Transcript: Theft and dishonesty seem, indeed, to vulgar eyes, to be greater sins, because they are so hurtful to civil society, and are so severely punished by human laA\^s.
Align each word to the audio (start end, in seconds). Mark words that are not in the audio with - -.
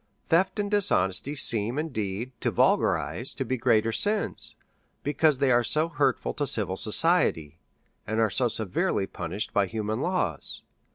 Theft 0.29 0.57
and 0.57 0.71
dishonesty 0.71 1.35
seem, 1.35 1.77
indeed, 1.77 2.31
to 2.41 2.49
vulgar 2.49 2.97
eyes, 2.97 3.35
to 3.35 3.45
be 3.45 3.55
greater 3.55 3.91
sins, 3.91 4.55
because 5.03 5.37
they 5.37 5.51
are 5.51 5.63
so 5.63 5.89
hurtful 5.89 6.33
to 6.33 6.47
civil 6.47 6.75
society, 6.75 7.59
and 8.07 8.19
are 8.19 8.31
so 8.31 8.47
severely 8.47 9.05
punished 9.05 9.53
by 9.53 9.67
human 9.67 9.99
laA\^s. 10.01 10.61